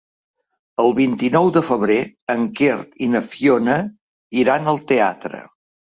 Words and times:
El 0.83 0.87
vint-i-nou 0.99 1.51
de 1.57 1.63
febrer 1.67 1.97
en 2.35 2.47
Quer 2.61 2.79
i 3.09 3.11
na 3.17 3.21
Fiona 3.35 3.77
iran 4.45 4.73
al 4.73 4.83
teatre. 4.95 5.45